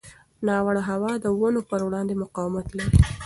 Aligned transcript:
ناوړه 0.47 0.81
هوا 0.89 1.11
د 1.19 1.25
ونو 1.39 1.61
پر 1.69 1.79
وړاندې 1.87 2.19
مقاومت 2.23 2.67
لري. 2.77 2.97